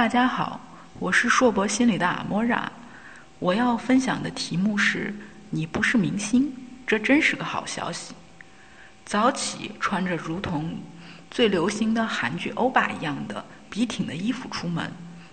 [0.00, 0.58] 大家好，
[0.98, 2.72] 我是硕博心理的阿莫拉。
[3.38, 5.14] 我要分享的题目是：
[5.50, 6.50] 你不是明星，
[6.86, 8.14] 这真是个好消息。
[9.04, 10.74] 早起穿着如同
[11.30, 14.90] 最流行的韩剧欧巴一样的笔挺的衣服出门，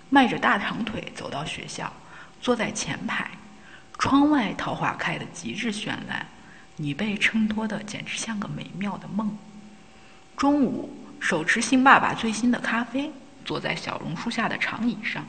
[0.10, 1.90] 迈着大长腿走到学校，
[2.42, 3.32] 坐在前排，
[3.98, 6.28] 窗外桃花开得极致绚烂，
[6.76, 9.34] 你被衬托的简直像个美妙的梦。
[10.36, 13.10] 中午手持新爸爸最新的咖啡。
[13.48, 15.26] 坐在小榕树下的长椅上，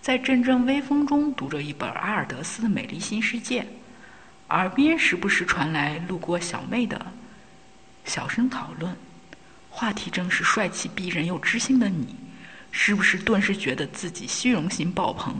[0.00, 3.62] 在阵阵微风中读着一本阿尔德斯的《美丽新世界》，
[4.50, 7.04] 耳边时不时传来路过小妹的
[8.04, 8.96] 小声讨论，
[9.68, 12.14] 话题正是帅气逼人又知性的你，
[12.70, 15.34] 是不是顿时觉得自己虚荣心爆棚，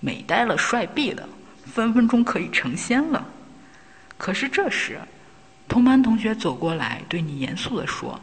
[0.00, 1.26] 美呆了，帅毙了，
[1.64, 3.26] 分分钟可以成仙了？
[4.18, 5.00] 可是这时，
[5.66, 8.20] 同班同学走过来，对你严肃地说：“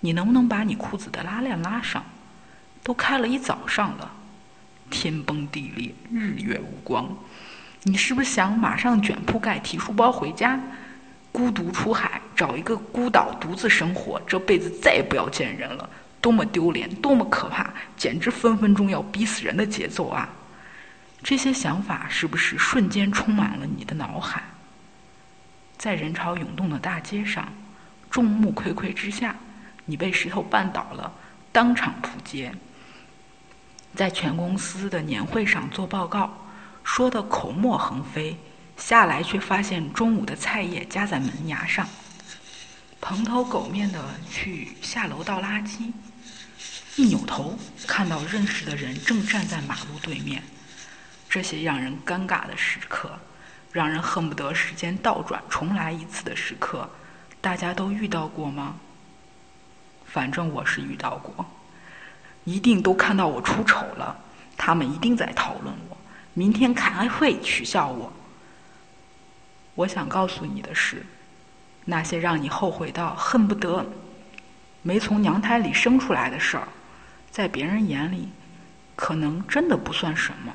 [0.00, 2.04] 你能不能把你裤子的拉链拉上？”
[2.82, 4.10] 都开了一早上了，
[4.90, 7.08] 天崩地裂，日月无光，
[7.84, 10.60] 你是不是想马上卷铺盖提书包回家，
[11.30, 15.88] 孤独出海，找一个孤岛独自生活，这辈子再也不要见人了？
[16.20, 20.28] 多么丢脸，多么可怕，简直分分钟要逼死人的节奏啊！
[21.22, 24.42] 这些想法是不是瞬间充满了你的脑海？
[25.78, 27.48] 在人潮涌动的大街上，
[28.08, 29.34] 众目睽睽之下，
[29.84, 31.12] 你被石头绊倒了，
[31.50, 32.52] 当场扑街。
[33.94, 36.32] 在全公司的年会上做报告，
[36.82, 38.36] 说的口沫横飞，
[38.76, 41.86] 下来却发现中午的菜叶夹在门牙上。
[43.00, 45.92] 蓬头垢面的去下楼倒垃圾，
[46.96, 50.42] 一扭头看到认识的人正站在马路对面。
[51.28, 53.18] 这些让人尴尬的时刻，
[53.72, 56.88] 让人恨不得时间倒转重来一次的时刻，
[57.40, 58.76] 大家都遇到过吗？
[60.06, 61.44] 反正我是遇到过。
[62.44, 64.16] 一定都看到我出丑了，
[64.56, 65.96] 他们一定在讨论我。
[66.34, 68.12] 明天开会取笑我。
[69.74, 71.04] 我想告诉你的是，
[71.84, 73.86] 那些让你后悔到恨不得
[74.82, 76.68] 没从娘胎里生出来的事儿，
[77.30, 78.28] 在别人眼里，
[78.96, 80.52] 可能真的不算什么。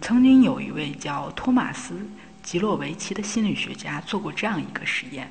[0.00, 1.94] 曾经有一位叫托马斯·
[2.42, 5.30] 吉洛维奇的心理学家做过这样一个实验。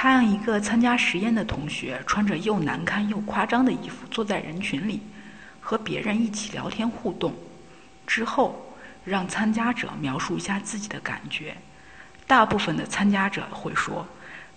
[0.00, 5.02] 他让一个参加实验的同学穿着又难看又夸张的衣服坐在人群里，
[5.60, 7.34] 和别人一起聊天互动。
[8.06, 11.52] 之后，让参加者描述一下自己的感觉。
[12.28, 14.06] 大部分的参加者会说：“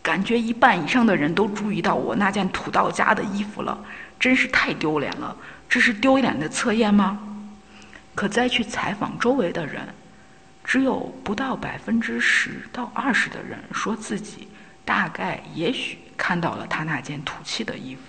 [0.03, 3.75] 感觉一半以上的人都注意到我那件土到家的衣服了，
[4.19, 5.35] 真是太丢脸了。”
[5.67, 7.17] 这是丢脸的测验吗？
[8.13, 9.87] 可再去采访周围的人，
[10.63, 14.47] 只有不到百分之十到二十的人说自己。
[14.91, 18.01] 大概也许看到了他那件土气的衣服，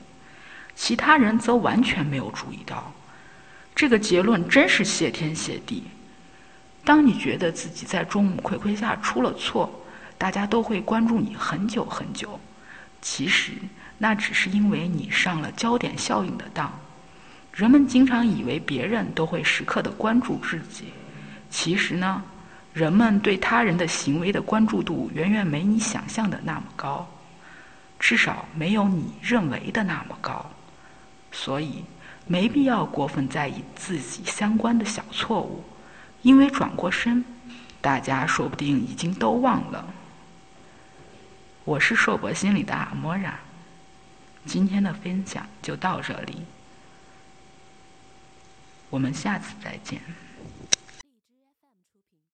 [0.75, 2.93] 其他人则完全没有注意到。
[3.72, 5.84] 这个结论真是谢天谢地。
[6.82, 9.71] 当你觉得自己在众目睽睽下出了错，
[10.19, 12.41] 大家都会关注你很久很久。
[13.00, 13.53] 其实
[13.98, 16.69] 那只是因为你上了焦点效应的当。
[17.53, 20.87] 人们经常以为别人都会时刻的关注自己，
[21.48, 22.25] 其实呢？
[22.72, 27.06] 人们对他人的行为的关注度远远没你想象的那么高，
[27.99, 30.50] 至少没有你认为的那么高，
[31.31, 31.84] 所以
[32.27, 35.62] 没必要过分在意自己相关的小错误，
[36.22, 37.22] 因为转过身，
[37.83, 39.87] 大家说不定已经都忘了。
[41.65, 43.39] 我是硕博心理的阿莫然，
[44.47, 46.43] 今天的分享就到这里，
[48.89, 50.00] 我们下次再见。